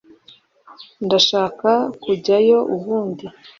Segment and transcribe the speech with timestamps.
[1.05, 1.69] ndashaka
[2.03, 3.25] kujyayo ubundi